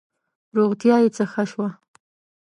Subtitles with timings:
[0.57, 1.69] روغتیا یې څه ښه شوه.